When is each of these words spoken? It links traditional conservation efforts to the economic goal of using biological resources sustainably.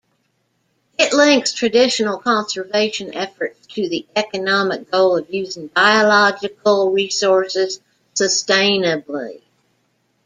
It 0.97 1.13
links 1.13 1.53
traditional 1.53 2.17
conservation 2.17 3.13
efforts 3.13 3.67
to 3.75 3.87
the 3.87 4.07
economic 4.15 4.89
goal 4.89 5.15
of 5.15 5.31
using 5.31 5.67
biological 5.67 6.91
resources 6.91 7.79
sustainably. 8.15 9.43